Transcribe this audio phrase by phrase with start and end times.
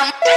[0.00, 0.28] I'm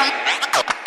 [0.00, 0.77] あっ!